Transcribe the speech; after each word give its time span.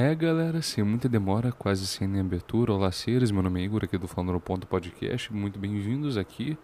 É, 0.00 0.14
galera, 0.14 0.62
sem 0.62 0.84
muita 0.84 1.08
demora, 1.08 1.50
quase 1.50 1.84
sem 1.84 2.06
nem 2.06 2.20
abertura. 2.20 2.72
Olá, 2.72 2.92
seres, 2.92 3.32
meu 3.32 3.42
nome 3.42 3.60
é 3.60 3.64
Igor, 3.64 3.82
aqui 3.82 3.98
do 3.98 4.06
Falando 4.06 4.32
no 4.32 4.40
Ponto 4.40 4.64
Podcast. 4.64 5.34
Muito 5.34 5.58
bem-vindos 5.58 6.16
aqui. 6.16 6.56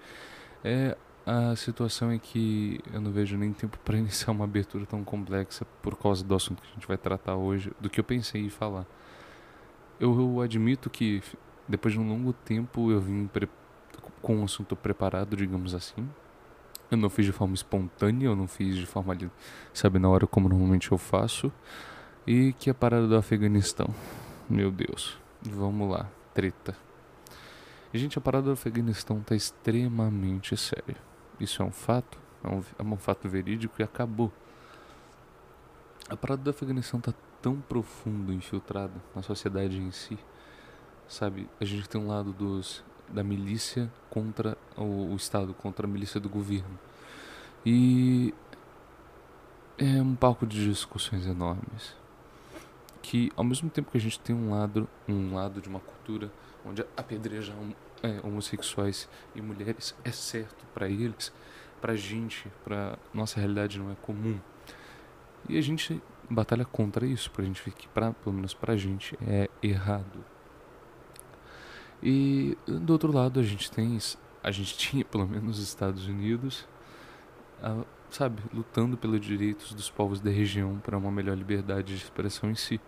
É, 0.62 0.96
a 1.26 1.56
situação 1.56 2.12
é 2.12 2.18
que 2.20 2.78
eu 2.92 3.00
não 3.00 3.10
vejo 3.10 3.36
nem 3.36 3.52
tempo 3.52 3.76
para 3.84 3.98
iniciar 3.98 4.30
uma 4.30 4.44
abertura 4.44 4.86
tão 4.86 5.02
complexa 5.02 5.64
por 5.82 5.98
causa 5.98 6.22
do 6.22 6.32
assunto 6.32 6.62
que 6.62 6.68
a 6.68 6.74
gente 6.74 6.86
vai 6.86 6.96
tratar 6.96 7.34
hoje, 7.34 7.72
do 7.80 7.90
que 7.90 7.98
eu 7.98 8.04
pensei 8.04 8.40
em 8.40 8.48
falar. 8.48 8.86
Eu, 9.98 10.16
eu 10.16 10.40
admito 10.40 10.88
que 10.88 11.20
depois 11.66 11.92
de 11.92 11.98
um 11.98 12.08
longo 12.08 12.32
tempo 12.32 12.92
eu 12.92 13.00
vim 13.00 13.28
com 14.22 14.36
um 14.36 14.44
assunto 14.44 14.76
preparado, 14.76 15.36
digamos 15.36 15.74
assim. 15.74 16.08
Eu 16.88 16.96
não 16.96 17.10
fiz 17.10 17.26
de 17.26 17.32
forma 17.32 17.54
espontânea, 17.54 18.26
eu 18.26 18.36
não 18.36 18.46
fiz 18.46 18.76
de 18.76 18.86
forma, 18.86 19.18
sabe, 19.72 19.98
na 19.98 20.08
hora 20.08 20.24
como 20.24 20.48
normalmente 20.48 20.92
eu 20.92 20.98
faço. 20.98 21.52
E 22.26 22.54
que 22.54 22.70
a 22.70 22.74
parada 22.74 23.06
do 23.06 23.16
Afeganistão. 23.16 23.86
Meu 24.48 24.70
Deus. 24.70 25.18
Vamos 25.42 25.90
lá. 25.90 26.08
Treta. 26.32 26.74
Gente, 27.92 28.16
a 28.16 28.20
parada 28.20 28.46
do 28.46 28.52
Afeganistão 28.52 29.20
tá 29.20 29.36
extremamente 29.36 30.56
séria. 30.56 30.96
Isso 31.38 31.62
é 31.62 31.64
um 31.66 31.70
fato. 31.70 32.18
É 32.42 32.48
um, 32.48 32.64
é 32.78 32.82
um 32.82 32.96
fato 32.96 33.28
verídico 33.28 33.74
e 33.78 33.82
acabou. 33.82 34.32
A 36.08 36.16
parada 36.16 36.42
do 36.42 36.48
Afeganistão 36.48 36.98
tá 36.98 37.12
tão 37.42 37.60
profundo, 37.60 38.32
infiltrada 38.32 38.94
na 39.14 39.20
sociedade 39.20 39.76
em 39.76 39.90
si. 39.90 40.18
Sabe, 41.06 41.46
a 41.60 41.64
gente 41.66 41.86
tem 41.86 42.00
um 42.00 42.06
lado 42.06 42.32
dos 42.32 42.82
da 43.06 43.22
milícia 43.22 43.92
contra 44.08 44.56
o, 44.78 45.12
o 45.12 45.16
Estado, 45.16 45.52
contra 45.52 45.86
a 45.86 45.90
milícia 45.90 46.18
do 46.18 46.30
governo. 46.30 46.78
E 47.66 48.32
é 49.76 50.00
um 50.00 50.14
palco 50.14 50.46
de 50.46 50.64
discussões 50.64 51.26
enormes 51.26 51.94
que 53.04 53.30
ao 53.36 53.44
mesmo 53.44 53.68
tempo 53.68 53.90
que 53.90 53.98
a 53.98 54.00
gente 54.00 54.18
tem 54.18 54.34
um 54.34 54.50
lado, 54.50 54.88
um 55.06 55.34
lado 55.34 55.60
de 55.60 55.68
uma 55.68 55.78
cultura 55.78 56.32
onde 56.64 56.82
apedrejar 56.96 57.54
é, 58.02 58.18
homossexuais 58.26 59.06
e 59.34 59.42
mulheres 59.42 59.94
é 60.02 60.10
certo 60.10 60.64
para 60.72 60.88
eles, 60.88 61.30
para 61.82 61.94
gente, 61.94 62.50
para 62.64 62.98
nossa 63.12 63.38
realidade 63.38 63.78
não 63.78 63.92
é 63.92 63.94
comum. 63.94 64.40
E 65.46 65.58
a 65.58 65.60
gente 65.60 66.02
batalha 66.30 66.64
contra 66.64 67.04
isso, 67.04 67.30
pra 67.30 67.44
gente 67.44 67.62
ver 67.62 67.72
que, 67.72 67.86
pra, 67.88 68.14
pelo 68.14 68.34
menos 68.34 68.54
pra 68.54 68.74
gente, 68.74 69.18
é 69.20 69.50
errado. 69.62 70.24
E 72.02 72.56
do 72.66 72.94
outro 72.94 73.12
lado 73.12 73.38
a 73.38 73.42
gente 73.42 73.70
tem, 73.70 73.98
a 74.42 74.50
gente 74.50 74.76
tinha 74.78 75.04
pelo 75.04 75.28
menos 75.28 75.58
os 75.58 75.64
Estados 75.64 76.08
Unidos, 76.08 76.66
a, 77.62 77.84
sabe, 78.08 78.42
lutando 78.50 78.96
pelos 78.96 79.20
direitos 79.20 79.74
dos 79.74 79.90
povos 79.90 80.22
da 80.22 80.30
região 80.30 80.78
para 80.78 80.96
uma 80.96 81.12
melhor 81.12 81.36
liberdade 81.36 81.94
de 81.94 82.02
expressão 82.02 82.50
em 82.50 82.54
si. 82.54 82.80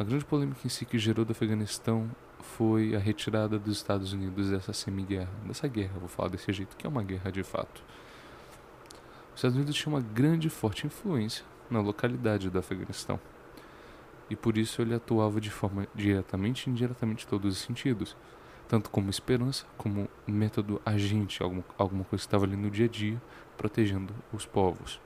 A 0.00 0.02
grande 0.02 0.24
polêmica 0.24 0.60
em 0.64 0.70
si 0.70 0.86
que 0.86 0.98
gerou 0.98 1.26
do 1.26 1.32
Afeganistão 1.32 2.10
foi 2.40 2.96
a 2.96 2.98
retirada 2.98 3.58
dos 3.58 3.76
Estados 3.76 4.14
Unidos 4.14 4.48
dessa 4.48 4.72
semi-guerra, 4.72 5.28
dessa 5.44 5.68
guerra, 5.68 5.98
vou 5.98 6.08
falar 6.08 6.30
desse 6.30 6.50
jeito, 6.54 6.74
que 6.74 6.86
é 6.86 6.88
uma 6.88 7.02
guerra 7.02 7.30
de 7.30 7.42
fato. 7.42 7.84
Os 9.28 9.34
Estados 9.34 9.58
Unidos 9.58 9.76
tinham 9.76 9.92
uma 9.92 10.00
grande 10.00 10.46
e 10.46 10.50
forte 10.50 10.86
influência 10.86 11.44
na 11.70 11.82
localidade 11.82 12.48
do 12.48 12.58
Afeganistão. 12.58 13.20
E 14.30 14.34
por 14.34 14.56
isso 14.56 14.80
ele 14.80 14.94
atuava 14.94 15.38
de 15.38 15.50
forma 15.50 15.86
diretamente 15.94 16.66
e 16.66 16.70
indiretamente 16.70 17.26
em 17.26 17.28
todos 17.28 17.58
os 17.58 17.62
sentidos, 17.62 18.16
tanto 18.66 18.88
como 18.88 19.10
esperança, 19.10 19.66
como 19.76 20.08
método 20.26 20.80
agente, 20.82 21.42
alguma, 21.42 21.64
alguma 21.76 22.04
coisa 22.04 22.22
que 22.22 22.26
estava 22.26 22.46
ali 22.46 22.56
no 22.56 22.70
dia 22.70 22.86
a 22.86 22.88
dia, 22.88 23.20
protegendo 23.54 24.14
os 24.32 24.46
povos 24.46 24.98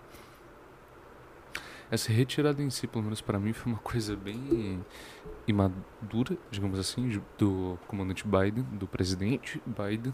essa 1.94 2.12
retirada 2.12 2.60
em 2.60 2.70
si, 2.70 2.86
pelo 2.86 3.04
menos 3.04 3.20
para 3.20 3.38
mim, 3.38 3.52
foi 3.52 3.72
uma 3.72 3.78
coisa 3.78 4.16
bem 4.16 4.84
imadura, 5.46 6.36
digamos 6.50 6.78
assim, 6.78 7.20
do 7.38 7.78
comandante 7.86 8.24
Biden, 8.26 8.64
do 8.72 8.86
presidente 8.86 9.62
Biden 9.64 10.12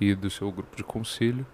e 0.00 0.14
do 0.14 0.28
seu 0.28 0.50
grupo 0.52 0.76
de 0.76 0.84
conselho, 0.84 1.46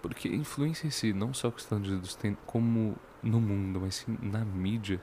porque 0.00 0.28
a 0.28 0.34
influência 0.34 0.86
em 0.86 0.90
si, 0.90 1.12
não 1.12 1.34
só 1.34 1.50
que 1.50 1.56
os 1.56 1.64
Estados 1.64 1.88
Unidos 1.88 2.14
têm 2.14 2.36
como 2.46 2.96
no 3.22 3.40
mundo, 3.40 3.80
mas 3.80 3.96
sim 3.96 4.16
na 4.22 4.44
mídia, 4.44 5.00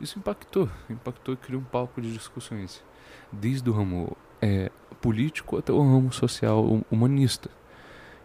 isso 0.00 0.18
impactou, 0.18 0.68
impactou 0.90 1.34
e 1.34 1.36
criou 1.36 1.62
um 1.62 1.64
palco 1.64 2.00
de 2.00 2.12
discussões, 2.12 2.84
desde 3.30 3.68
o 3.70 3.72
ramo 3.72 4.16
é, 4.40 4.70
político 5.00 5.56
até 5.56 5.72
o 5.72 5.80
ramo 5.80 6.12
social 6.12 6.84
humanista. 6.90 7.50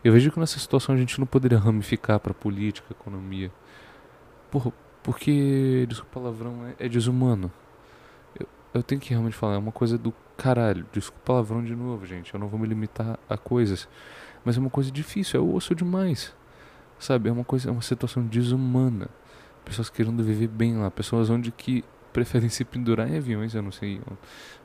Eu 0.04 0.12
vejo 0.12 0.32
que 0.32 0.40
nessa 0.40 0.60
situação 0.60 0.96
a 0.96 0.98
gente 0.98 1.20
não 1.20 1.28
poderia 1.28 1.58
ramificar 1.58 2.20
para 2.20 2.34
política, 2.34 2.88
economia. 2.92 3.52
Por, 4.50 4.74
porque, 5.08 5.86
desculpa 5.88 6.20
o 6.20 6.22
palavrão, 6.22 6.68
é, 6.68 6.86
é 6.86 6.90
desumano. 6.90 7.50
Eu, 8.38 8.46
eu 8.74 8.84
tenho 8.84 9.00
que 9.00 9.12
realmente 9.12 9.38
falar, 9.38 9.54
é 9.54 9.58
uma 9.58 9.72
coisa 9.72 9.98
do 9.98 10.14
caralho. 10.36 10.86
Desculpa 10.92 11.22
o 11.22 11.26
palavrão 11.26 11.64
de 11.64 11.74
novo, 11.74 12.06
gente. 12.06 12.34
Eu 12.34 12.40
não 12.42 12.50
vou 12.50 12.60
me 12.60 12.68
limitar 12.68 13.18
a 13.30 13.38
coisas. 13.38 13.88
Mas 14.44 14.58
é 14.58 14.60
uma 14.60 14.70
coisa 14.70 14.92
difícil, 14.92 15.40
é 15.40 15.42
osso 15.42 15.74
demais. 15.74 16.36
Sabe? 17.00 17.30
É 17.30 17.32
uma 17.32 17.46
coisa, 17.46 17.70
é 17.70 17.72
uma 17.72 17.82
situação 17.82 18.22
desumana. 18.22 19.08
Pessoas 19.64 19.90
querendo 19.90 20.22
viver 20.22 20.50
bem 20.50 20.78
lá. 20.78 20.92
Pessoas 20.92 21.30
onde 21.30 21.54
que 21.54 21.86
preferem 22.12 22.50
se 22.52 22.66
pendurar 22.66 23.10
em 23.10 23.16
aviões, 23.16 23.56
eu 23.56 23.62
não 23.62 23.72
sei 23.72 24.02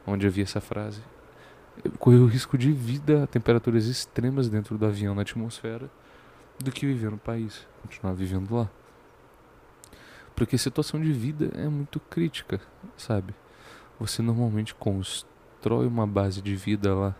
onde 0.04 0.28
vi 0.28 0.42
essa 0.42 0.60
frase. 0.60 1.02
Correr 2.00 2.18
o 2.18 2.26
risco 2.26 2.58
de 2.58 2.72
vida 2.72 3.22
a 3.22 3.26
temperaturas 3.28 3.86
extremas 3.86 4.48
dentro 4.48 4.76
do 4.76 4.84
avião 4.84 5.14
na 5.14 5.22
atmosfera 5.22 5.88
do 6.58 6.72
que 6.72 6.84
viver 6.84 7.12
no 7.12 7.18
país, 7.18 7.64
continuar 7.80 8.14
vivendo 8.14 8.52
lá. 8.52 8.68
Porque 10.42 10.58
situação 10.58 11.00
de 11.00 11.12
vida 11.12 11.52
é 11.54 11.68
muito 11.68 12.00
crítica, 12.00 12.60
sabe? 12.96 13.32
Você 14.00 14.20
normalmente 14.20 14.74
constrói 14.74 15.86
uma 15.86 16.04
base 16.04 16.42
de 16.42 16.56
vida 16.56 16.92
lá 16.92 17.14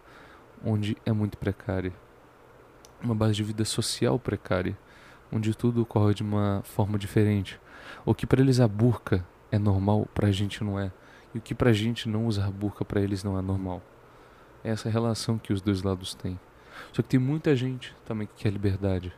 onde 0.64 0.96
é 1.06 1.12
muito 1.12 1.38
precária. 1.38 1.92
Uma 3.00 3.14
base 3.14 3.34
de 3.34 3.44
vida 3.44 3.64
social 3.64 4.18
precária, 4.18 4.76
onde 5.30 5.54
tudo 5.54 5.82
ocorre 5.82 6.14
de 6.14 6.24
uma 6.24 6.62
forma 6.64 6.98
diferente. 6.98 7.60
O 8.04 8.12
que 8.12 8.26
para 8.26 8.40
eles 8.40 8.58
a 8.58 8.66
burca 8.66 9.24
é 9.52 9.58
normal, 9.58 10.08
para 10.12 10.26
a 10.26 10.32
gente 10.32 10.64
não 10.64 10.76
é. 10.76 10.90
E 11.32 11.38
o 11.38 11.40
que 11.40 11.54
para 11.54 11.70
a 11.70 11.72
gente 11.72 12.08
não 12.08 12.26
usar 12.26 12.50
burca, 12.50 12.84
para 12.84 13.00
eles 13.00 13.22
não 13.22 13.38
é 13.38 13.40
normal. 13.40 13.80
É 14.64 14.70
essa 14.70 14.90
relação 14.90 15.38
que 15.38 15.52
os 15.52 15.62
dois 15.62 15.84
lados 15.84 16.12
têm. 16.12 16.40
Só 16.92 17.02
que 17.02 17.10
tem 17.10 17.20
muita 17.20 17.54
gente 17.54 17.94
também 18.04 18.26
que 18.26 18.42
quer 18.42 18.50
liberdade, 18.50 19.12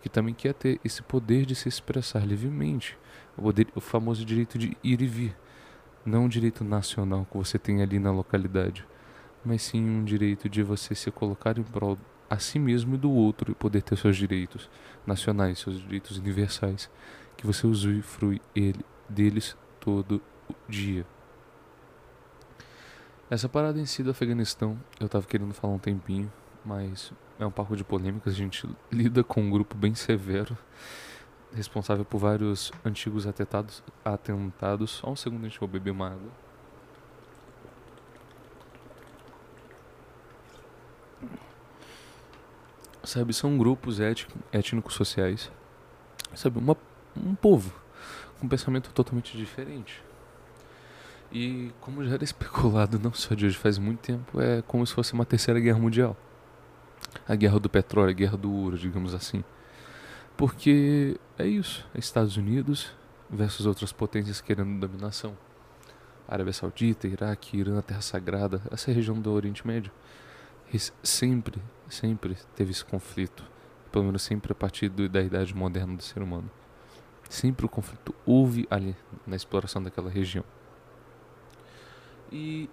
que 0.00 0.08
também 0.08 0.34
quer 0.34 0.54
ter 0.54 0.80
esse 0.84 1.02
poder 1.02 1.44
de 1.44 1.54
se 1.54 1.68
expressar 1.68 2.26
livremente, 2.26 2.96
o, 3.36 3.42
poder, 3.42 3.68
o 3.74 3.80
famoso 3.80 4.24
direito 4.24 4.58
de 4.58 4.76
ir 4.82 5.00
e 5.00 5.06
vir, 5.06 5.36
não 6.04 6.24
um 6.24 6.28
direito 6.28 6.64
nacional 6.64 7.26
que 7.30 7.36
você 7.36 7.58
tem 7.58 7.82
ali 7.82 7.98
na 7.98 8.10
localidade, 8.10 8.86
mas 9.44 9.62
sim 9.62 9.82
um 9.82 10.04
direito 10.04 10.48
de 10.48 10.62
você 10.62 10.94
se 10.94 11.10
colocar 11.10 11.58
em 11.58 11.62
prol 11.62 11.98
a 12.28 12.38
si 12.38 12.58
mesmo 12.58 12.94
e 12.94 12.98
do 12.98 13.10
outro 13.10 13.50
e 13.50 13.54
poder 13.54 13.82
ter 13.82 13.96
seus 13.96 14.16
direitos 14.16 14.70
nacionais, 15.06 15.58
seus 15.58 15.80
direitos 15.80 16.16
universais, 16.16 16.90
que 17.36 17.46
você 17.46 17.66
usufrui 17.66 18.40
ele, 18.54 18.84
deles 19.08 19.56
todo 19.80 20.22
o 20.48 20.54
dia. 20.68 21.04
Essa 23.28 23.48
parada 23.48 23.80
em 23.80 23.86
si 23.86 24.02
do 24.02 24.10
Afeganistão, 24.10 24.78
eu 24.98 25.08
tava 25.08 25.26
querendo 25.26 25.54
falar 25.54 25.74
um 25.74 25.78
tempinho, 25.78 26.32
mas 26.64 27.12
é 27.40 27.46
um 27.46 27.50
papo 27.50 27.74
de 27.74 27.82
polêmicas. 27.82 28.34
A 28.34 28.36
gente 28.36 28.68
lida 28.92 29.24
com 29.24 29.40
um 29.40 29.50
grupo 29.50 29.74
bem 29.74 29.94
severo, 29.94 30.56
responsável 31.54 32.04
por 32.04 32.18
vários 32.18 32.70
antigos 32.84 33.26
atentados. 33.26 33.82
atentados. 34.04 34.90
Só 34.90 35.10
um 35.10 35.16
segundo, 35.16 35.46
a 35.46 35.48
gente 35.48 35.58
vou 35.58 35.68
beber 35.68 35.90
uma 35.90 36.08
água. 36.08 36.30
Sabe, 43.02 43.32
são 43.32 43.56
grupos 43.56 43.98
étnicos 44.52 44.94
sociais. 44.94 45.50
Sabe, 46.34 46.58
uma, 46.58 46.76
um 47.16 47.34
povo 47.34 47.72
com 48.38 48.46
um 48.46 48.48
pensamento 48.48 48.92
totalmente 48.92 49.36
diferente. 49.36 50.02
E 51.32 51.72
como 51.80 52.04
já 52.04 52.14
era 52.14 52.22
especulado, 52.24 52.98
não 52.98 53.14
só 53.14 53.34
de 53.34 53.46
hoje, 53.46 53.56
faz 53.56 53.78
muito 53.78 54.00
tempo, 54.00 54.40
é 54.40 54.62
como 54.62 54.86
se 54.86 54.92
fosse 54.92 55.14
uma 55.14 55.24
terceira 55.24 55.58
guerra 55.58 55.78
mundial 55.78 56.16
a 57.26 57.34
guerra 57.34 57.58
do 57.58 57.68
petróleo, 57.68 58.10
a 58.10 58.14
guerra 58.14 58.36
do 58.36 58.52
ouro, 58.52 58.78
digamos 58.78 59.14
assim. 59.14 59.44
Porque 60.36 61.18
é 61.38 61.46
isso, 61.46 61.86
é 61.94 61.98
Estados 61.98 62.36
Unidos 62.36 62.92
versus 63.28 63.66
outras 63.66 63.92
potências 63.92 64.40
querendo 64.40 64.80
dominação. 64.80 65.36
Arábia 66.26 66.52
Saudita, 66.52 67.08
Iraque, 67.08 67.58
Irã, 67.58 67.80
Terra 67.80 68.00
Sagrada, 68.00 68.62
essa 68.70 68.92
região 68.92 69.20
do 69.20 69.32
Oriente 69.32 69.66
Médio. 69.66 69.90
Sempre, 71.02 71.60
sempre 71.88 72.36
teve 72.54 72.70
esse 72.70 72.84
conflito, 72.84 73.44
pelo 73.90 74.04
menos 74.04 74.22
sempre 74.22 74.52
a 74.52 74.54
partir 74.54 74.88
da 74.88 75.20
idade 75.20 75.54
moderna 75.54 75.96
do 75.96 76.02
ser 76.02 76.22
humano. 76.22 76.48
Sempre 77.28 77.66
o 77.66 77.68
conflito 77.68 78.14
houve 78.24 78.66
ali 78.70 78.96
na 79.26 79.34
exploração 79.36 79.82
daquela 79.82 80.08
região. 80.08 80.44
E 82.30 82.70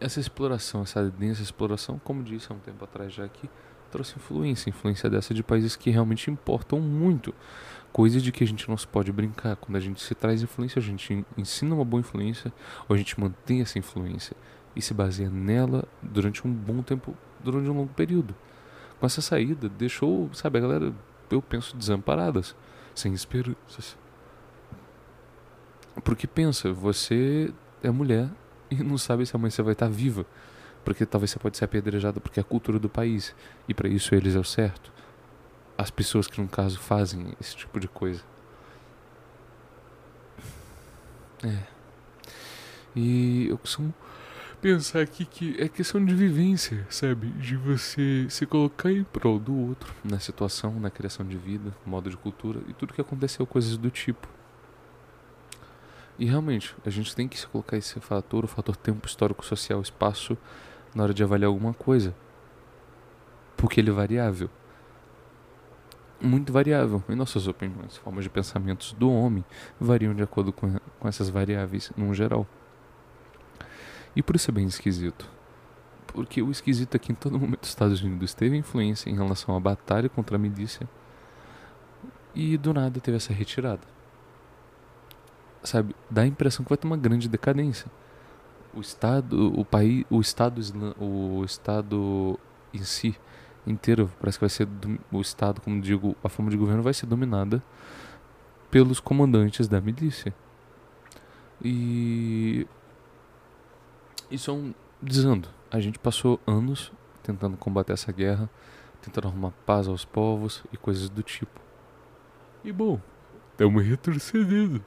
essa 0.00 0.20
exploração, 0.20 0.82
essa 0.82 1.10
densa 1.10 1.42
exploração, 1.42 2.00
como 2.02 2.22
disse 2.22 2.50
há 2.50 2.54
um 2.54 2.58
tempo 2.58 2.84
atrás 2.84 3.12
já 3.12 3.24
aqui, 3.24 3.48
trouxe 3.90 4.16
influência, 4.16 4.70
influência 4.70 5.10
dessa 5.10 5.34
de 5.34 5.42
países 5.42 5.76
que 5.76 5.90
realmente 5.90 6.30
importam 6.30 6.80
muito. 6.80 7.34
Coisas 7.92 8.22
de 8.22 8.32
que 8.32 8.42
a 8.42 8.46
gente 8.46 8.68
não 8.68 8.76
se 8.76 8.86
pode 8.86 9.12
brincar. 9.12 9.54
Quando 9.56 9.76
a 9.76 9.80
gente 9.80 10.00
se 10.00 10.14
traz 10.14 10.42
influência, 10.42 10.78
a 10.80 10.82
gente 10.82 11.24
ensina 11.36 11.74
uma 11.74 11.84
boa 11.84 12.00
influência, 12.00 12.52
ou 12.88 12.94
a 12.94 12.96
gente 12.96 13.20
mantém 13.20 13.60
essa 13.60 13.78
influência 13.78 14.34
e 14.74 14.80
se 14.80 14.94
baseia 14.94 15.28
nela 15.28 15.84
durante 16.02 16.46
um 16.46 16.52
bom 16.52 16.82
tempo, 16.82 17.14
durante 17.40 17.68
um 17.68 17.76
longo 17.76 17.92
período. 17.92 18.34
Com 18.98 19.04
essa 19.04 19.20
saída, 19.20 19.68
deixou, 19.68 20.30
sabe, 20.32 20.58
a 20.58 20.62
galera, 20.62 20.94
eu 21.30 21.42
penso, 21.42 21.76
desamparadas, 21.76 22.56
sem 22.94 23.12
esperanças. 23.12 23.96
Porque 26.02 26.26
pensa, 26.26 26.72
você 26.72 27.52
é 27.82 27.90
mulher 27.90 28.30
e 28.72 28.82
não 28.82 28.96
sabe 28.96 29.26
se 29.26 29.36
amanhã 29.36 29.50
você 29.50 29.62
vai 29.62 29.72
estar 29.72 29.88
viva. 29.88 30.26
Porque 30.84 31.06
talvez 31.06 31.30
você 31.30 31.38
pode 31.38 31.56
ser 31.56 31.64
apedrejada 31.64 32.20
porque 32.20 32.40
é 32.40 32.42
a 32.42 32.44
cultura 32.44 32.78
do 32.78 32.88
país. 32.88 33.34
E 33.68 33.74
para 33.74 33.88
isso 33.88 34.14
eles 34.14 34.34
é 34.34 34.38
o 34.38 34.44
certo. 34.44 34.92
As 35.76 35.90
pessoas 35.90 36.26
que 36.26 36.40
no 36.40 36.48
caso 36.48 36.78
fazem 36.78 37.34
esse 37.40 37.56
tipo 37.56 37.78
de 37.78 37.88
coisa. 37.88 38.22
É. 41.44 41.58
E 42.94 43.46
eu 43.48 43.58
costumo 43.58 43.92
pensar 44.60 45.00
aqui 45.00 45.24
que 45.24 45.56
é 45.60 45.68
questão 45.68 46.04
de 46.04 46.14
vivência, 46.14 46.86
sabe? 46.88 47.28
De 47.30 47.56
você 47.56 48.26
se 48.28 48.46
colocar 48.46 48.92
em 48.92 49.02
prol 49.02 49.38
do 49.38 49.54
outro, 49.54 49.92
na 50.04 50.20
situação, 50.20 50.78
na 50.78 50.90
criação 50.90 51.26
de 51.26 51.36
vida, 51.36 51.74
modo 51.84 52.08
de 52.08 52.16
cultura 52.16 52.60
e 52.68 52.72
tudo 52.72 52.92
que 52.94 53.00
aconteceu, 53.00 53.46
coisas 53.46 53.76
do 53.76 53.90
tipo. 53.90 54.28
E 56.18 56.26
realmente, 56.26 56.74
a 56.84 56.90
gente 56.90 57.14
tem 57.14 57.26
que 57.26 57.38
se 57.38 57.46
colocar 57.46 57.76
esse 57.76 57.98
fator, 58.00 58.44
o 58.44 58.48
fator 58.48 58.76
tempo 58.76 59.06
histórico, 59.06 59.44
social, 59.44 59.80
espaço, 59.80 60.36
na 60.94 61.04
hora 61.04 61.14
de 61.14 61.22
avaliar 61.22 61.48
alguma 61.48 61.72
coisa. 61.72 62.14
Porque 63.56 63.80
ele 63.80 63.90
é 63.90 63.92
variável. 63.92 64.50
Muito 66.20 66.52
variável. 66.52 67.02
E 67.08 67.14
nossas 67.14 67.48
opiniões, 67.48 67.96
formas 67.96 68.24
de 68.24 68.30
pensamentos 68.30 68.92
do 68.92 69.10
homem 69.10 69.44
variam 69.80 70.14
de 70.14 70.22
acordo 70.22 70.52
com, 70.52 70.78
com 71.00 71.08
essas 71.08 71.28
variáveis, 71.28 71.90
num 71.96 72.14
geral. 72.14 72.46
E 74.14 74.22
por 74.22 74.36
isso 74.36 74.50
é 74.50 74.54
bem 74.54 74.66
esquisito. 74.66 75.28
Porque 76.06 76.42
o 76.42 76.50
esquisito 76.50 76.94
é 76.94 76.98
que 76.98 77.10
em 77.10 77.14
todo 77.14 77.38
momento 77.38 77.64
os 77.64 77.70
Estados 77.70 78.02
Unidos 78.02 78.34
teve 78.34 78.56
influência 78.56 79.08
em 79.08 79.14
relação 79.14 79.56
à 79.56 79.60
batalha 79.60 80.08
contra 80.08 80.36
a 80.36 80.38
milícia. 80.38 80.88
E 82.34 82.56
do 82.58 82.74
nada 82.74 83.00
teve 83.00 83.16
essa 83.16 83.32
retirada. 83.32 83.80
Sabe, 85.62 85.94
dá 86.10 86.22
a 86.22 86.26
impressão 86.26 86.64
que 86.64 86.68
vai 86.68 86.78
ter 86.78 86.86
uma 86.86 86.96
grande 86.96 87.28
decadência. 87.28 87.90
O 88.74 88.80
Estado, 88.80 89.52
o 89.58 89.64
país, 89.64 90.04
o 90.10 90.20
Estado, 90.20 90.60
o 90.98 91.44
Estado 91.44 92.38
em 92.72 92.82
si 92.82 93.16
inteiro 93.66 94.10
parece 94.18 94.38
que 94.38 94.42
vai 94.42 94.50
ser 94.50 94.68
o 95.10 95.20
Estado, 95.20 95.60
como 95.60 95.80
digo, 95.80 96.16
a 96.22 96.28
forma 96.28 96.50
de 96.50 96.56
governo 96.56 96.82
vai 96.82 96.92
ser 96.92 97.06
dominada 97.06 97.62
pelos 98.70 98.98
comandantes 98.98 99.68
da 99.68 99.80
milícia. 99.80 100.34
E 101.62 102.66
isso 104.30 104.50
é 104.50 104.54
um 104.54 104.74
desando. 105.00 105.48
A 105.70 105.78
gente 105.78 105.98
passou 105.98 106.40
anos 106.46 106.92
tentando 107.22 107.56
combater 107.56 107.92
essa 107.92 108.10
guerra, 108.10 108.50
tentando 109.00 109.28
arrumar 109.28 109.52
paz 109.64 109.86
aos 109.86 110.04
povos 110.04 110.64
e 110.72 110.76
coisas 110.76 111.08
do 111.08 111.22
tipo. 111.22 111.60
E 112.64 112.72
bom, 112.72 113.00
estamos 113.52 113.84
retrocedendo. 113.84 114.84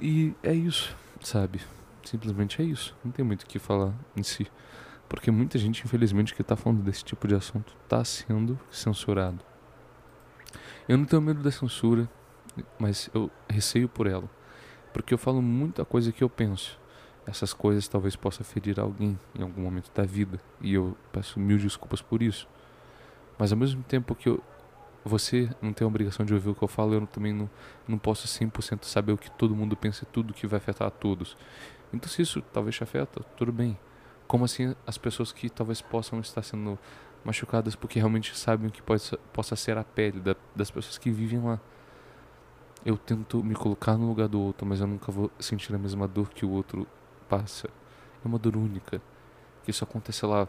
E 0.00 0.34
é 0.42 0.52
isso, 0.52 0.94
sabe? 1.20 1.60
Simplesmente 2.04 2.60
é 2.60 2.64
isso. 2.64 2.96
Não 3.04 3.10
tem 3.10 3.24
muito 3.24 3.42
o 3.42 3.46
que 3.46 3.58
falar 3.58 3.92
em 4.16 4.22
si. 4.22 4.46
Porque 5.08 5.30
muita 5.30 5.58
gente, 5.58 5.84
infelizmente, 5.84 6.34
que 6.34 6.42
está 6.42 6.56
falando 6.56 6.82
desse 6.82 7.04
tipo 7.04 7.26
de 7.28 7.34
assunto 7.34 7.76
está 7.84 8.04
sendo 8.04 8.58
censurado. 8.70 9.40
Eu 10.88 10.98
não 10.98 11.04
tenho 11.04 11.22
medo 11.22 11.42
da 11.42 11.50
censura, 11.50 12.08
mas 12.78 13.08
eu 13.14 13.30
receio 13.48 13.88
por 13.88 14.06
ela. 14.06 14.28
Porque 14.92 15.14
eu 15.14 15.18
falo 15.18 15.40
muita 15.40 15.84
coisa 15.84 16.12
que 16.12 16.22
eu 16.22 16.28
penso. 16.28 16.78
Essas 17.26 17.52
coisas 17.54 17.88
talvez 17.88 18.16
possa 18.16 18.44
ferir 18.44 18.78
alguém 18.78 19.18
em 19.34 19.42
algum 19.42 19.62
momento 19.62 19.90
da 19.94 20.04
vida. 20.04 20.40
E 20.60 20.74
eu 20.74 20.96
peço 21.10 21.40
mil 21.40 21.58
desculpas 21.58 22.02
por 22.02 22.22
isso. 22.22 22.46
Mas 23.38 23.50
ao 23.50 23.58
mesmo 23.58 23.82
tempo 23.82 24.14
que 24.14 24.28
eu, 24.28 24.42
você 25.04 25.50
não 25.60 25.72
tem 25.72 25.84
a 25.84 25.88
obrigação 25.88 26.24
de 26.24 26.32
ouvir 26.32 26.50
o 26.50 26.54
que 26.54 26.62
eu 26.62 26.68
falo, 26.68 26.94
eu 26.94 27.06
também 27.06 27.32
não, 27.32 27.50
não 27.86 27.98
posso 27.98 28.26
100% 28.26 28.84
saber 28.84 29.12
o 29.12 29.18
que 29.18 29.30
todo 29.30 29.54
mundo 29.54 29.76
pensa 29.76 30.04
e 30.04 30.06
tudo 30.06 30.32
que 30.32 30.46
vai 30.46 30.58
afetar 30.58 30.88
a 30.88 30.90
todos. 30.90 31.36
Então 31.92 32.08
se 32.08 32.22
isso 32.22 32.42
talvez 32.52 32.76
te 32.76 32.82
afeta, 32.82 33.22
tudo 33.36 33.52
bem. 33.52 33.78
Como 34.26 34.44
assim 34.44 34.74
as 34.86 34.96
pessoas 34.98 35.32
que 35.32 35.50
talvez 35.50 35.80
possam 35.80 36.20
estar 36.20 36.42
sendo 36.42 36.78
machucadas 37.24 37.74
porque 37.74 37.98
realmente 37.98 38.36
sabem 38.36 38.68
o 38.68 38.70
que 38.70 38.82
pode, 38.82 39.02
possa 39.32 39.56
ser 39.56 39.76
a 39.78 39.84
pele 39.84 40.20
da, 40.20 40.34
das 40.54 40.70
pessoas 40.70 40.98
que 40.98 41.10
vivem 41.10 41.40
lá 41.40 41.60
eu 42.84 42.98
tento 42.98 43.42
me 43.42 43.54
colocar 43.54 43.96
no 43.96 44.06
lugar 44.06 44.28
do 44.28 44.38
outro, 44.38 44.66
mas 44.66 44.80
eu 44.80 44.86
nunca 44.86 45.10
vou 45.10 45.30
sentir 45.38 45.74
a 45.74 45.78
mesma 45.78 46.06
dor 46.06 46.28
que 46.28 46.44
o 46.44 46.50
outro 46.50 46.86
passa. 47.28 47.68
É 48.22 48.28
uma 48.28 48.38
dor 48.38 48.56
única. 48.56 49.00
Que 49.62 49.70
isso 49.70 49.82
acontece 49.82 50.26
lá 50.26 50.46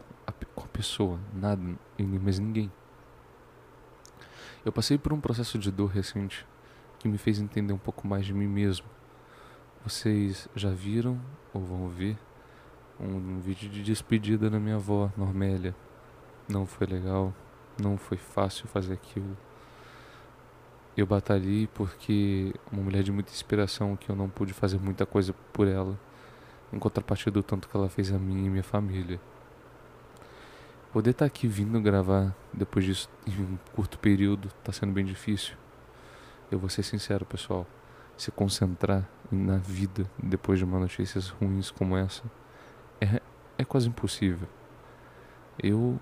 com 0.54 0.64
a 0.64 0.68
pessoa, 0.68 1.18
nada, 1.32 1.62
mais 1.98 2.38
ninguém. 2.38 2.70
Eu 4.66 4.72
passei 4.72 4.98
por 4.98 5.14
um 5.14 5.20
processo 5.20 5.58
de 5.58 5.70
dor 5.70 5.86
recente 5.86 6.46
que 6.98 7.08
me 7.08 7.16
fez 7.16 7.40
entender 7.40 7.72
um 7.72 7.78
pouco 7.78 8.06
mais 8.06 8.26
de 8.26 8.34
mim 8.34 8.46
mesmo. 8.46 8.84
Vocês 9.82 10.46
já 10.54 10.68
viram 10.68 11.18
ou 11.54 11.62
vão 11.62 11.88
ver 11.88 12.18
um 13.00 13.40
vídeo 13.40 13.70
de 13.70 13.82
despedida 13.82 14.50
da 14.50 14.60
minha 14.60 14.76
avó, 14.76 15.10
Normélia. 15.16 15.74
Não 16.46 16.66
foi 16.66 16.86
legal, 16.86 17.32
não 17.80 17.96
foi 17.96 18.18
fácil 18.18 18.68
fazer 18.68 18.92
aquilo 18.92 19.34
eu 20.96 21.06
batalhei 21.06 21.68
porque 21.74 22.54
uma 22.72 22.82
mulher 22.82 23.02
de 23.02 23.12
muita 23.12 23.30
inspiração 23.30 23.96
que 23.96 24.08
eu 24.08 24.16
não 24.16 24.30
pude 24.30 24.54
fazer 24.54 24.78
muita 24.78 25.04
coisa 25.04 25.34
por 25.52 25.68
ela, 25.68 25.98
em 26.72 26.78
contrapartida 26.78 27.32
do 27.32 27.42
tanto 27.42 27.68
que 27.68 27.76
ela 27.76 27.88
fez 27.88 28.10
a 28.10 28.18
mim 28.18 28.46
e 28.46 28.48
minha 28.48 28.62
família. 28.62 29.20
Poder 30.96 31.10
estar 31.10 31.24
tá 31.24 31.26
aqui 31.26 31.46
vindo 31.46 31.78
gravar 31.78 32.34
depois 32.54 32.82
disso 32.82 33.10
em 33.26 33.38
um 33.38 33.58
curto 33.74 33.98
período 33.98 34.48
está 34.48 34.72
sendo 34.72 34.94
bem 34.94 35.04
difícil. 35.04 35.54
Eu 36.50 36.58
vou 36.58 36.70
ser 36.70 36.82
sincero, 36.84 37.26
pessoal. 37.26 37.66
Se 38.16 38.30
concentrar 38.30 39.06
na 39.30 39.58
vida 39.58 40.10
depois 40.16 40.58
de 40.58 40.64
uma 40.64 40.78
notícias 40.80 41.28
ruins 41.28 41.70
como 41.70 41.98
essa 41.98 42.22
é, 42.98 43.20
é 43.58 43.62
quase 43.62 43.88
impossível. 43.88 44.48
Eu, 45.62 46.00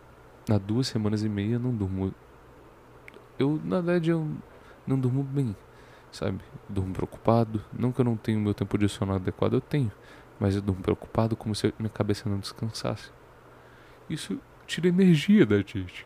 há 0.48 0.58
duas 0.58 0.86
semanas 0.86 1.24
e 1.24 1.28
meia, 1.28 1.58
não 1.58 1.74
durmo. 1.74 2.14
Eu, 3.36 3.60
na 3.64 3.80
verdade, 3.80 4.10
eu 4.10 4.30
não 4.86 4.96
durmo 4.96 5.24
bem, 5.24 5.56
sabe? 6.12 6.38
Durmo 6.68 6.94
preocupado. 6.94 7.60
Não 7.72 7.90
que 7.90 8.00
eu 8.00 8.04
não 8.04 8.16
tenho 8.16 8.38
meu 8.38 8.54
tempo 8.54 8.78
de 8.78 8.88
sono 8.88 9.12
adequado, 9.12 9.54
eu 9.54 9.60
tenho. 9.60 9.90
Mas 10.38 10.54
eu 10.54 10.62
durmo 10.62 10.80
preocupado 10.80 11.34
como 11.34 11.52
se 11.52 11.74
minha 11.80 11.90
cabeça 11.90 12.28
não 12.28 12.38
descansasse. 12.38 13.10
Isso 14.08 14.38
tira 14.74 14.88
energia 14.88 15.46
da 15.46 15.58
gente. 15.58 16.04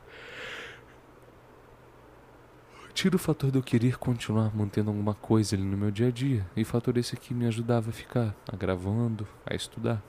Tira 2.92 3.16
o 3.16 3.18
fator 3.18 3.50
de 3.50 3.58
eu 3.58 3.62
querer 3.62 3.96
continuar 3.96 4.54
mantendo 4.54 4.90
alguma 4.90 5.14
coisa 5.14 5.56
ali 5.56 5.64
no 5.64 5.76
meu 5.76 5.90
dia 5.90 6.08
a 6.08 6.10
dia. 6.10 6.46
E 6.54 6.62
o 6.62 6.66
fator 6.66 6.96
esse 6.98 7.14
aqui 7.14 7.32
me 7.32 7.46
ajudava 7.46 7.88
a 7.88 7.92
ficar 7.92 8.34
a 8.46 8.56
gravando, 8.56 9.26
a 9.46 9.54
estudar. 9.54 10.02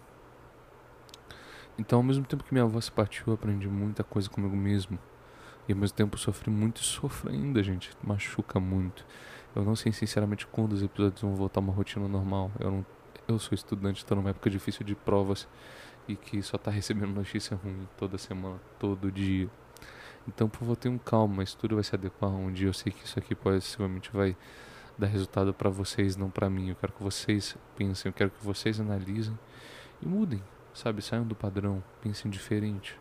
Então, 1.78 2.00
ao 2.00 2.04
mesmo 2.04 2.25
tempo 2.25 2.44
que 2.44 2.54
minha 2.54 2.66
voz 2.66 2.89
partiu, 2.89 3.25
eu 3.28 3.34
aprendi 3.34 3.70
muita 3.70 4.04
coisa 4.04 4.30
comigo 4.30 4.58
mesmo. 4.58 5.00
E 5.68 5.72
ao 5.72 5.78
mesmo 5.78 5.96
tempo 5.96 6.18
sofri 6.18 6.50
muito 6.50 6.82
e 6.82 6.84
sofro 6.84 7.32
ainda, 7.32 7.63
gente. 7.63 7.92
Machuca 8.04 8.60
muito. 8.60 9.06
Eu 9.56 9.63
não 9.63 9.75
sei 9.75 9.94
sinceramente 9.94 10.46
quando 10.48 10.74
os 10.74 10.84
episódios 10.84 11.22
vão 11.22 11.34
voltar 11.36 11.62
a 11.62 11.63
uma 11.63 11.72
rotina 11.72 12.08
normal. 12.10 12.51
Eu, 12.60 12.72
não, 12.72 12.86
eu 13.25 13.39
sou 13.39 13.56
estudante, 13.56 14.00
estou 14.00 14.18
numa 14.18 14.32
época 14.32 14.50
difícil 14.50 14.86
de 14.86 14.96
provas 14.96 15.48
e 16.10 16.16
que 16.16 16.42
só 16.42 16.58
está 16.58 16.70
recebendo 16.72 17.13
notícia 17.13 17.56
ruim 17.56 17.88
toda 17.98 18.18
semana, 18.18 18.60
todo 18.78 19.12
dia. 19.12 19.50
Então, 20.28 20.50
por 20.50 20.60
favor, 20.60 20.75
tenham 20.75 20.98
calma. 20.98 21.44
Isso 21.44 21.58
tudo 21.58 21.75
vai 21.75 21.84
se 21.84 21.96
adequar 21.96 22.32
um 22.32 22.51
dia. 22.51 22.68
Eu 22.68 22.74
sei 22.74 22.92
que 22.92 23.06
isso 23.06 23.18
aqui 23.18 23.34
possivelmente 23.34 24.10
vai 24.12 24.36
dar 24.98 25.08
resultado 25.08 25.54
para 25.54 25.70
vocês, 25.70 26.18
não 26.18 26.30
para 26.30 26.50
mim. 26.50 26.70
Eu 26.70 26.75
quero 26.75 26.92
que 26.94 27.01
vocês 27.01 27.56
pensem, 27.78 28.10
eu 28.10 28.13
quero 28.13 28.32
que 28.32 28.44
vocês 28.44 28.80
analisem 28.80 29.38
e 30.01 30.08
mudem, 30.08 30.44
sabe? 30.74 31.01
Saiam 31.01 31.25
do 31.25 31.36
padrão, 31.36 31.84
pensem 32.01 32.30
diferente 32.30 33.00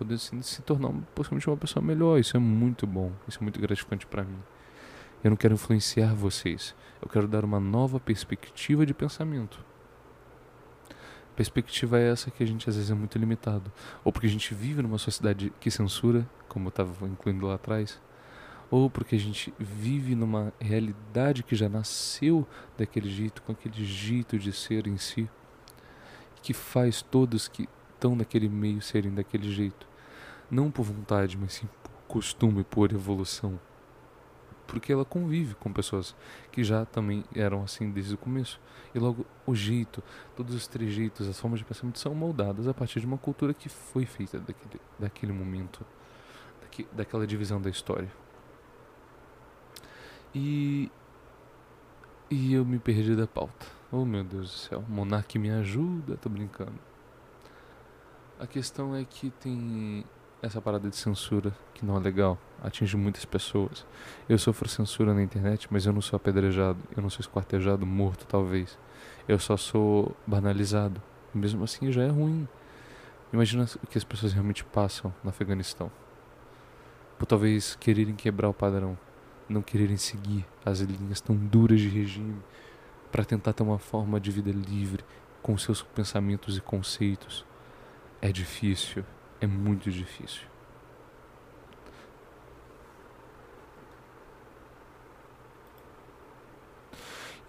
poder 0.00 0.16
se 0.18 0.62
tornar 0.62 0.90
possivelmente 1.14 1.48
uma 1.48 1.56
pessoa 1.58 1.84
melhor. 1.84 2.18
Isso 2.18 2.34
é 2.36 2.40
muito 2.40 2.86
bom, 2.86 3.12
isso 3.28 3.38
é 3.38 3.42
muito 3.42 3.60
gratificante 3.60 4.06
para 4.06 4.24
mim. 4.24 4.38
Eu 5.22 5.28
não 5.30 5.36
quero 5.36 5.52
influenciar 5.52 6.14
vocês, 6.14 6.74
eu 7.02 7.08
quero 7.08 7.28
dar 7.28 7.44
uma 7.44 7.60
nova 7.60 8.00
perspectiva 8.00 8.86
de 8.86 8.94
pensamento. 8.94 9.62
Perspectiva 11.40 11.98
é 11.98 12.10
essa 12.10 12.30
que 12.30 12.42
a 12.42 12.46
gente 12.46 12.68
às 12.68 12.76
vezes 12.76 12.90
é 12.90 12.94
muito 12.94 13.16
limitado, 13.16 13.72
ou 14.04 14.12
porque 14.12 14.26
a 14.26 14.30
gente 14.30 14.52
vive 14.52 14.82
numa 14.82 14.98
sociedade 14.98 15.50
que 15.58 15.70
censura, 15.70 16.28
como 16.46 16.66
eu 16.66 16.68
estava 16.68 17.08
incluindo 17.08 17.46
lá 17.46 17.54
atrás, 17.54 17.98
ou 18.70 18.90
porque 18.90 19.16
a 19.16 19.18
gente 19.18 19.50
vive 19.58 20.14
numa 20.14 20.52
realidade 20.60 21.42
que 21.42 21.56
já 21.56 21.66
nasceu 21.66 22.46
daquele 22.76 23.08
jeito, 23.08 23.40
com 23.40 23.52
aquele 23.52 23.82
jeito 23.82 24.38
de 24.38 24.52
ser 24.52 24.86
em 24.86 24.98
si, 24.98 25.30
que 26.42 26.52
faz 26.52 27.00
todos 27.00 27.48
que 27.48 27.66
estão 27.94 28.14
naquele 28.14 28.50
meio 28.50 28.82
serem 28.82 29.14
daquele 29.14 29.50
jeito. 29.50 29.88
Não 30.50 30.70
por 30.70 30.82
vontade, 30.82 31.38
mas 31.38 31.54
sim 31.54 31.68
por 31.82 31.90
costume, 32.06 32.64
por 32.64 32.92
evolução. 32.92 33.58
Porque 34.70 34.92
ela 34.92 35.04
convive 35.04 35.54
com 35.56 35.72
pessoas 35.72 36.14
que 36.52 36.62
já 36.62 36.84
também 36.84 37.24
eram 37.34 37.62
assim 37.64 37.90
desde 37.90 38.14
o 38.14 38.18
começo. 38.18 38.60
E 38.94 38.98
logo 38.98 39.26
o 39.44 39.54
jeito, 39.54 40.02
todos 40.36 40.54
os 40.54 40.66
trejeitos, 40.66 41.28
as 41.28 41.38
formas 41.38 41.58
de 41.58 41.64
pensamento 41.64 41.98
são 41.98 42.14
moldadas 42.14 42.68
a 42.68 42.74
partir 42.74 43.00
de 43.00 43.06
uma 43.06 43.18
cultura 43.18 43.52
que 43.52 43.68
foi 43.68 44.06
feita 44.06 44.38
daquele, 44.38 44.80
daquele 44.98 45.32
momento, 45.32 45.84
daqui, 46.62 46.86
daquela 46.92 47.26
divisão 47.26 47.60
da 47.60 47.68
história. 47.68 48.10
E. 50.34 50.90
E 52.30 52.54
eu 52.54 52.64
me 52.64 52.78
perdi 52.78 53.16
da 53.16 53.26
pauta. 53.26 53.66
Oh 53.90 54.04
meu 54.04 54.22
Deus 54.22 54.50
do 54.50 54.56
céu, 54.56 54.84
Monarque 54.88 55.36
me 55.36 55.50
ajuda, 55.50 56.16
tô 56.16 56.28
brincando. 56.28 56.78
A 58.38 58.46
questão 58.46 58.94
é 58.94 59.04
que 59.04 59.30
tem 59.30 60.04
essa 60.42 60.60
parada 60.60 60.88
de 60.88 60.96
censura 60.96 61.54
que 61.74 61.84
não 61.84 61.96
é 61.96 62.00
legal, 62.00 62.38
atinge 62.62 62.96
muitas 62.96 63.24
pessoas. 63.24 63.86
Eu 64.28 64.38
sofro 64.38 64.68
censura 64.68 65.12
na 65.12 65.22
internet, 65.22 65.68
mas 65.70 65.84
eu 65.84 65.92
não 65.92 66.00
sou 66.00 66.16
apedrejado, 66.16 66.78
eu 66.96 67.02
não 67.02 67.10
sou 67.10 67.20
esquartejado, 67.20 67.84
morto 67.84 68.26
talvez. 68.26 68.78
Eu 69.28 69.38
só 69.38 69.56
sou 69.56 70.16
banalizado. 70.26 71.00
Mesmo 71.34 71.62
assim 71.62 71.92
já 71.92 72.02
é 72.02 72.08
ruim. 72.08 72.48
Imagina 73.32 73.66
o 73.82 73.86
que 73.86 73.98
as 73.98 74.04
pessoas 74.04 74.32
realmente 74.32 74.64
passam 74.64 75.14
no 75.22 75.30
Afeganistão. 75.30 75.90
Por 77.18 77.26
talvez 77.26 77.76
quererem 77.76 78.14
quebrar 78.14 78.48
o 78.48 78.54
padrão, 78.54 78.98
não 79.48 79.62
quererem 79.62 79.96
seguir 79.96 80.44
as 80.64 80.80
linhas 80.80 81.20
tão 81.20 81.36
duras 81.36 81.80
de 81.80 81.88
regime 81.88 82.40
para 83.12 83.24
tentar 83.24 83.52
ter 83.52 83.62
uma 83.62 83.78
forma 83.78 84.18
de 84.18 84.30
vida 84.30 84.50
livre 84.50 85.04
com 85.42 85.56
seus 85.58 85.82
pensamentos 85.82 86.56
e 86.56 86.60
conceitos. 86.60 87.44
É 88.22 88.32
difícil, 88.32 89.04
é 89.40 89.46
muito 89.46 89.90
difícil. 89.90 90.42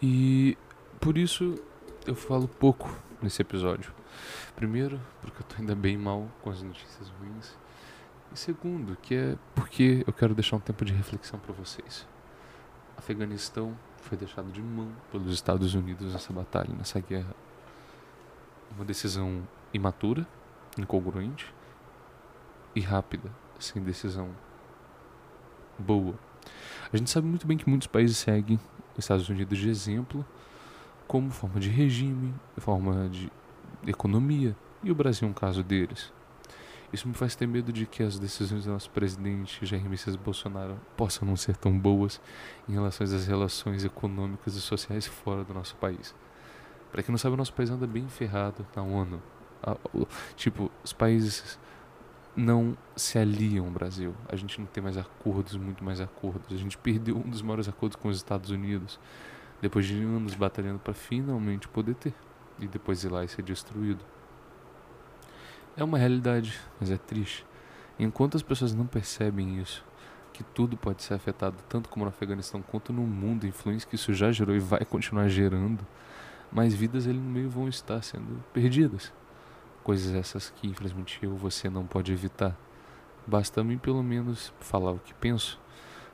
E 0.01 0.57
por 1.00 1.17
isso 1.17 1.55
eu 2.07 2.15
falo 2.15 2.48
pouco 2.48 2.89
nesse 3.21 3.41
episódio. 3.41 3.93
Primeiro, 4.55 5.00
porque 5.21 5.41
eu 5.41 5.45
tô 5.45 5.55
ainda 5.60 5.75
bem 5.75 5.98
mal 5.98 6.27
com 6.41 6.50
as 6.50 6.62
notícias 6.62 7.10
ruins. 7.19 7.55
E 8.33 8.39
segundo, 8.39 8.95
que 8.95 9.13
é 9.13 9.38
porque 9.53 10.03
eu 10.07 10.13
quero 10.13 10.33
deixar 10.33 10.55
um 10.55 10.60
tempo 10.60 10.83
de 10.86 10.93
reflexão 10.93 11.39
para 11.39 11.53
vocês. 11.53 12.07
Afeganistão 12.98 13.77
foi 13.98 14.17
deixado 14.17 14.51
de 14.51 14.62
mão 14.62 14.91
pelos 15.12 15.33
Estados 15.33 15.75
Unidos 15.75 16.13
nessa 16.13 16.33
batalha, 16.33 16.74
nessa 16.75 17.00
guerra. 17.00 17.36
Uma 18.75 18.86
decisão 18.86 19.48
imatura, 19.74 20.25
incongruente, 20.77 21.53
e 22.75 22.81
rápida, 22.81 23.31
sem 23.59 23.81
decisão 23.81 24.29
boa. 25.77 26.15
A 26.91 26.97
gente 26.97 27.09
sabe 27.09 27.27
muito 27.27 27.47
bem 27.47 27.57
que 27.57 27.69
muitos 27.69 27.87
países 27.87 28.17
seguem 28.17 28.59
os 28.97 29.05
Estados 29.05 29.29
Unidos 29.29 29.57
de 29.57 29.69
exemplo 29.69 30.25
como 31.07 31.29
forma 31.29 31.59
de 31.59 31.69
regime, 31.69 32.33
forma 32.57 33.09
de 33.09 33.31
economia, 33.85 34.55
e 34.83 34.91
o 34.91 34.95
Brasil 34.95 35.27
é 35.27 35.31
um 35.31 35.33
caso 35.33 35.63
deles. 35.63 36.11
Isso 36.93 37.07
me 37.07 37.13
faz 37.13 37.35
ter 37.35 37.47
medo 37.47 37.71
de 37.71 37.85
que 37.85 38.03
as 38.03 38.19
decisões 38.19 38.65
do 38.65 38.71
nosso 38.71 38.89
presidente 38.89 39.65
Jair 39.65 39.89
Messias 39.89 40.15
Bolsonaro 40.17 40.77
possam 40.97 41.25
não 41.25 41.37
ser 41.37 41.55
tão 41.55 41.77
boas 41.77 42.19
em 42.67 42.73
relação 42.73 43.05
às 43.05 43.25
relações 43.25 43.85
econômicas 43.85 44.55
e 44.55 44.61
sociais 44.61 45.07
fora 45.07 45.43
do 45.43 45.53
nosso 45.53 45.75
país. 45.77 46.13
Para 46.91 47.01
quem 47.01 47.13
não 47.13 47.17
sabe, 47.17 47.35
o 47.35 47.37
nosso 47.37 47.53
país 47.53 47.69
anda 47.69 47.87
bem 47.87 48.09
ferrado 48.09 48.67
na 48.75 48.83
ONU. 48.83 49.21
Tipo, 50.35 50.69
os 50.83 50.91
países 50.91 51.57
não 52.35 52.77
se 52.95 53.17
aliam 53.17 53.65
ao 53.65 53.71
Brasil. 53.71 54.13
A 54.27 54.35
gente 54.35 54.59
não 54.59 54.67
tem 54.67 54.83
mais 54.83 54.97
acordos, 54.97 55.55
muito 55.55 55.83
mais 55.83 56.00
acordos. 56.00 56.53
A 56.53 56.57
gente 56.57 56.77
perdeu 56.77 57.17
um 57.17 57.29
dos 57.29 57.41
maiores 57.41 57.67
acordos 57.67 57.95
com 57.95 58.07
os 58.07 58.17
Estados 58.17 58.50
Unidos 58.50 59.00
depois 59.61 59.85
de 59.85 59.95
anos 60.01 60.33
batalhando 60.33 60.79
para 60.79 60.93
finalmente 60.93 61.67
poder 61.67 61.95
ter 61.95 62.13
e 62.59 62.67
depois 62.67 63.03
ir 63.03 63.09
lá 63.09 63.23
e 63.23 63.27
ser 63.27 63.43
destruído. 63.43 64.03
É 65.75 65.83
uma 65.83 65.97
realidade, 65.97 66.59
mas 66.79 66.89
é 66.89 66.97
triste. 66.97 67.45
Enquanto 68.00 68.35
as 68.35 68.43
pessoas 68.43 68.73
não 68.73 68.85
percebem 68.85 69.59
isso, 69.59 69.85
que 70.33 70.43
tudo 70.43 70.75
pode 70.75 71.03
ser 71.03 71.13
afetado 71.13 71.57
tanto 71.69 71.89
como 71.89 72.05
no 72.05 72.09
Afeganistão 72.09 72.61
quanto 72.61 72.91
no 72.91 73.03
mundo, 73.03 73.45
influência 73.45 73.88
que 73.88 73.95
isso 73.95 74.13
já 74.13 74.31
gerou 74.31 74.55
e 74.55 74.59
vai 74.59 74.83
continuar 74.83 75.27
gerando, 75.27 75.85
mais 76.51 76.73
vidas 76.73 77.07
ali 77.07 77.17
no 77.17 77.29
meio 77.29 77.50
vão 77.50 77.67
estar 77.67 78.01
sendo 78.01 78.43
perdidas. 78.51 79.13
Coisas 79.83 80.13
essas 80.13 80.50
que 80.51 80.67
infelizmente 80.67 81.19
eu 81.21 81.35
você 81.35 81.69
não 81.69 81.85
pode 81.85 82.11
evitar. 82.11 82.55
Basta 83.25 83.63
mim 83.63 83.77
pelo 83.77 84.03
menos 84.03 84.53
falar 84.59 84.91
o 84.91 85.00
que 85.00 85.13
penso 85.13 85.59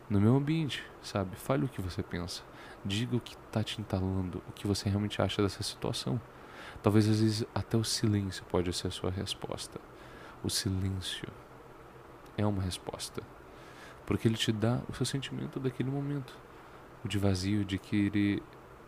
no 0.09 0.21
meu 0.21 0.36
ambiente, 0.36 0.83
sabe? 1.01 1.36
Fale 1.36 1.65
o 1.65 1.67
que 1.67 1.81
você 1.81 2.01
pensa. 2.01 2.43
Diga 2.86 3.17
o 3.17 3.19
que 3.19 3.36
está 3.36 3.63
te 3.63 3.81
entalando, 3.81 4.41
o 4.47 4.53
que 4.53 4.67
você 4.67 4.88
realmente 4.88 5.21
acha 5.21 5.41
dessa 5.41 5.62
situação. 5.63 6.19
Talvez 6.81 7.09
às 7.09 7.19
vezes 7.19 7.45
até 7.53 7.75
o 7.75 7.83
silêncio 7.83 8.45
pode 8.45 8.71
ser 8.71 8.88
a 8.88 8.91
sua 8.91 9.12
resposta. 9.12 9.79
O 10.43 10.50
silêncio 10.50 11.27
é 12.38 12.45
uma 12.45 12.62
resposta. 12.62 13.21
Porque 14.05 14.27
ele 14.27 14.38
te 14.38 14.53
dá 14.53 14.79
o 14.89 14.93
seu 14.93 15.05
sentimento 15.05 15.59
daquele 15.59 15.89
momento. 15.89 16.33
O 17.03 17.07
de 17.07 17.19
vazio, 17.19 17.65
de 17.65 17.77
querer 17.77 18.41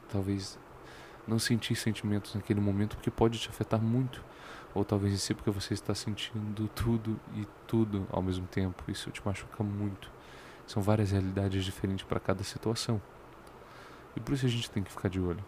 talvez 0.08 0.58
não 1.28 1.38
sentir 1.38 1.76
sentimentos 1.76 2.34
naquele 2.34 2.60
momento, 2.60 2.96
porque 2.96 3.12
pode 3.12 3.38
te 3.40 3.50
afetar 3.50 3.82
muito 3.82 4.24
ou 4.74 4.86
talvez 4.86 5.22
si 5.22 5.34
porque 5.34 5.50
você 5.50 5.74
está 5.74 5.94
sentindo 5.96 6.68
tudo 6.70 7.20
e 7.36 7.48
tudo 7.68 8.08
ao 8.12 8.22
mesmo 8.22 8.46
tempo. 8.48 8.84
Isso 8.88 9.10
te 9.12 9.22
machuca 9.26 9.64
muito. 9.64 10.12
São 10.68 10.82
várias 10.82 11.12
realidades 11.12 11.66
diferentes 11.66 12.06
para 12.06 12.20
cada 12.20 12.44
situação. 12.44 13.02
E 14.16 14.20
por 14.20 14.34
isso 14.34 14.46
a 14.46 14.50
gente 14.50 14.70
tem 14.70 14.84
que 14.84 14.92
ficar 14.92 15.10
de 15.10 15.20
olho. 15.20 15.44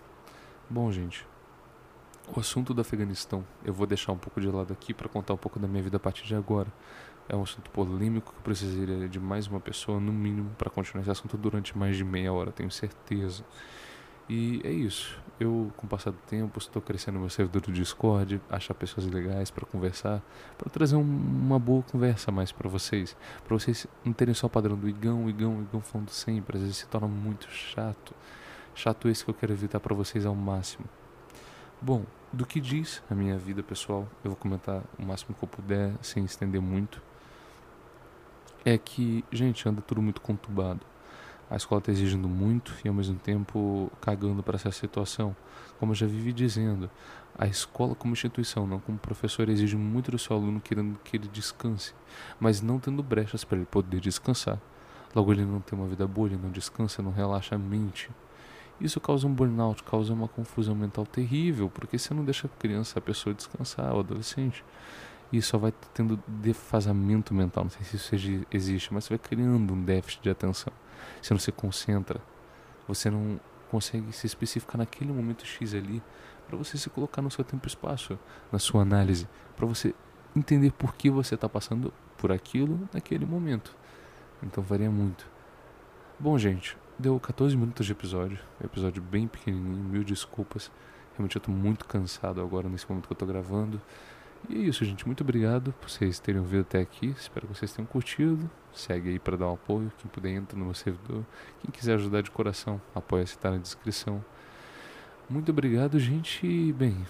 Bom, 0.70 0.92
gente, 0.92 1.28
o 2.36 2.40
assunto 2.40 2.74
do 2.74 2.82
Afeganistão 2.82 3.46
eu 3.64 3.74
vou 3.74 3.86
deixar 3.86 4.12
um 4.12 4.18
pouco 4.18 4.40
de 4.40 4.48
lado 4.48 4.72
aqui 4.72 4.94
para 4.94 5.10
contar 5.10 5.34
um 5.34 5.38
pouco 5.38 5.60
da 5.60 5.68
minha 5.68 5.84
vida 5.84 5.98
a 5.98 6.00
partir 6.00 6.26
de 6.26 6.36
agora. 6.36 6.72
É 7.28 7.36
um 7.36 7.44
assunto 7.44 7.70
polêmico 7.72 8.34
que 8.34 8.42
precisaria 8.42 9.08
de 9.08 9.20
mais 9.20 9.48
uma 9.48 9.60
pessoa, 9.60 10.00
no 10.00 10.12
mínimo, 10.12 10.50
para 10.58 10.70
continuar 10.70 11.02
esse 11.02 11.12
assunto 11.12 11.38
durante 11.38 11.78
mais 11.78 11.96
de 11.96 12.04
meia 12.04 12.34
hora, 12.34 12.52
tenho 12.52 12.72
certeza. 12.72 13.44
E 14.28 14.62
é 14.64 14.72
isso. 14.72 15.20
Eu, 15.42 15.72
com 15.76 15.88
o 15.88 15.90
passar 15.90 16.12
do 16.12 16.20
tempo, 16.28 16.60
estou 16.60 16.80
crescendo 16.80 17.18
meu 17.18 17.28
servidor 17.28 17.64
do 17.64 17.72
Discord, 17.72 18.40
achar 18.48 18.76
pessoas 18.76 19.08
legais 19.08 19.50
para 19.50 19.66
conversar, 19.66 20.22
para 20.56 20.70
trazer 20.70 20.96
um, 20.96 21.02
uma 21.02 21.58
boa 21.58 21.82
conversa 21.82 22.32
mais 22.32 22.52
para 22.52 22.70
vocês. 22.70 23.18
Para 23.44 23.58
vocês 23.58 23.88
não 24.06 24.14
terem 24.14 24.36
só 24.36 24.46
o 24.46 24.50
padrão 24.52 24.78
do 24.78 24.88
Igão, 24.88 25.28
Igão, 25.28 25.64
Igão 25.64 25.82
falando 25.82 26.12
sempre. 26.12 26.58
Às 26.58 26.62
vezes 26.62 26.78
se 26.78 26.86
torna 26.86 27.08
muito 27.08 27.50
chato. 27.50 28.14
Chato 28.76 29.10
esse 29.10 29.26
que 29.26 29.32
eu 29.32 29.34
quero 29.34 29.52
evitar 29.52 29.80
para 29.80 29.96
vocês 29.96 30.28
ao 30.28 30.36
máximo. 30.36 30.86
Bom, 31.82 32.06
do 32.32 32.46
que 32.46 32.62
diz 32.62 33.02
a 33.10 33.16
minha 33.16 33.36
vida 33.36 33.64
pessoal, 33.64 34.08
eu 34.24 34.30
vou 34.30 34.38
comentar 34.38 34.84
o 35.00 35.04
máximo 35.04 35.36
que 35.36 35.44
eu 35.44 35.50
puder, 35.50 35.96
sem 36.04 36.24
estender 36.24 36.62
muito. 36.62 37.02
É 38.64 38.78
que, 38.78 39.26
gente, 39.32 39.68
anda 39.68 39.82
tudo 39.82 40.04
muito 40.04 40.22
conturbado 40.22 40.91
a 41.52 41.58
escola 41.58 41.80
está 41.80 41.92
exigindo 41.92 42.30
muito 42.30 42.74
e 42.84 42.88
ao 42.88 42.94
mesmo 42.94 43.20
tempo 43.20 43.92
cagando 44.00 44.42
para 44.42 44.56
essa 44.56 44.72
situação. 44.72 45.36
Como 45.78 45.92
eu 45.92 45.96
já 45.96 46.08
vivi 46.08 46.32
dizendo, 46.32 46.90
a 47.38 47.46
escola 47.46 47.94
como 47.94 48.14
instituição, 48.14 48.66
não 48.66 48.80
como 48.80 48.98
professor, 48.98 49.50
exige 49.50 49.76
muito 49.76 50.12
do 50.12 50.18
seu 50.18 50.34
aluno 50.34 50.62
querendo 50.62 50.98
que 51.04 51.18
ele 51.18 51.28
descanse, 51.28 51.94
mas 52.40 52.62
não 52.62 52.80
tendo 52.80 53.04
brechas 53.04 53.44
para 53.44 53.58
ele 53.58 53.66
poder 53.66 54.00
descansar. 54.00 54.62
Logo 55.14 55.34
ele 55.34 55.44
não 55.44 55.60
tem 55.60 55.78
uma 55.78 55.90
vida 55.90 56.08
boa, 56.08 56.30
ele 56.30 56.40
não 56.42 56.52
descansa, 56.52 57.02
não 57.02 57.12
relaxa 57.12 57.56
a 57.56 57.58
mente. 57.58 58.10
Isso 58.80 59.02
causa 59.02 59.28
um 59.28 59.34
burnout, 59.34 59.84
causa 59.84 60.14
uma 60.14 60.30
confusão 60.30 60.74
mental 60.74 61.06
terrível, 61.06 61.70
porque 61.70 61.98
você 61.98 62.14
não 62.14 62.24
deixa 62.24 62.48
a 62.48 62.60
criança, 62.62 62.98
a 62.98 63.02
pessoa 63.02 63.36
descansar, 63.36 63.94
o 63.94 64.00
adolescente. 64.00 64.64
E 65.32 65.42
só 65.42 65.58
vai 65.58 65.74
tendo 65.94 66.22
defasamento 66.28 67.34
mental, 67.34 67.64
não 67.64 67.72
sei 67.72 67.84
se 67.84 67.96
isso 67.96 68.46
existe, 68.52 68.94
mas 68.94 69.06
você 69.06 69.12
vai 69.12 69.20
criando 69.20 69.74
um 69.74 69.82
déficit 69.84 70.24
de 70.24 70.30
atenção. 70.30 70.74
Você 71.22 71.34
não 71.34 71.40
se 71.40 71.52
concentra. 71.52 72.22
Você 72.88 73.10
não 73.10 73.40
consegue 73.70 74.12
se 74.12 74.28
especificar 74.28 74.78
naquele 74.78 75.14
momento 75.14 75.46
X 75.46 75.74
ali 75.74 76.04
para 76.48 76.58
você 76.58 76.78
se 76.78 76.90
colocar 76.90 77.22
no 77.22 77.32
seu 77.32 77.46
tempo 77.46 77.66
e 77.66 77.70
espaço, 77.70 78.20
na 78.52 78.60
sua 78.60 78.82
análise, 78.82 79.26
para 79.56 79.66
você 79.66 79.96
entender 80.36 80.74
por 80.74 80.94
que 80.96 81.10
você 81.10 81.36
está 81.36 81.48
passando 81.48 81.94
por 82.18 82.32
aquilo 82.32 82.90
naquele 82.94 83.26
momento. 83.26 83.74
Então 84.44 84.62
varia 84.62 84.92
muito. 84.92 85.26
Bom, 86.20 86.38
gente, 86.38 86.78
deu 87.00 87.18
14 87.20 87.56
minutos 87.56 87.86
de 87.86 87.94
episódio, 87.94 88.38
episódio 88.62 89.02
bem 89.02 89.28
pequenininho, 89.28 89.84
mil 89.84 90.04
desculpas. 90.04 90.70
Realmente 91.14 91.38
eu 91.38 91.40
estou 91.40 91.54
muito 91.56 91.86
cansado 91.86 92.42
agora 92.42 92.68
nesse 92.68 92.88
momento 92.90 93.08
que 93.08 93.14
eu 93.14 93.16
estou 93.16 93.28
gravando. 93.28 93.82
E 94.50 94.56
é 94.56 94.60
isso, 94.60 94.84
gente. 94.84 95.06
Muito 95.06 95.22
obrigado 95.22 95.74
por 95.74 95.90
vocês 95.90 96.20
terem 96.20 96.40
ouvido 96.42 96.62
até 96.62 96.80
aqui. 96.80 97.08
Espero 97.08 97.48
que 97.48 97.58
vocês 97.58 97.72
tenham 97.74 97.88
curtido. 97.88 98.50
Segue 98.74 99.10
aí 99.10 99.20
para 99.20 99.38
dar 99.38 99.48
um 99.50 99.54
apoio. 99.54 99.92
Quem 99.98 100.10
puder, 100.10 100.32
entra 100.32 100.58
no 100.58 100.66
meu 100.66 100.74
servidor. 100.74 101.26
Quem 101.62 101.72
quiser 101.72 101.96
ajudar 101.96 102.22
de 102.22 102.32
coração, 102.32 102.82
apoia-se, 102.94 103.38
tá 103.38 103.52
na 103.52 103.58
descrição. 103.58 104.24
Muito 105.30 105.52
obrigado, 105.52 106.00
gente. 106.00 106.46
E, 106.46 106.74
bem, 106.74 107.06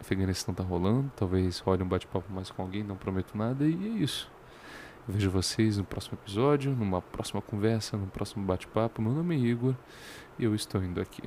Afeganistão 0.00 0.52
tá 0.52 0.62
rolando, 0.62 1.10
talvez 1.16 1.60
role 1.60 1.82
um 1.82 1.88
bate-papo 1.88 2.30
mais 2.32 2.50
com 2.50 2.60
alguém, 2.60 2.82
não 2.82 2.96
prometo 2.96 3.38
nada, 3.38 3.64
e 3.64 3.72
é 3.72 4.02
isso. 4.02 4.30
Eu 5.06 5.14
vejo 5.14 5.30
vocês 5.30 5.78
no 5.78 5.84
próximo 5.84 6.18
episódio, 6.20 6.72
numa 6.72 7.00
próxima 7.00 7.40
conversa, 7.40 7.96
no 7.96 8.06
próximo 8.06 8.44
bate-papo. 8.44 9.00
Meu 9.00 9.12
nome 9.12 9.36
é 9.36 9.38
Igor 9.38 9.74
e 10.38 10.44
eu 10.44 10.54
estou 10.54 10.82
indo 10.82 11.00
aqui. 11.00 11.22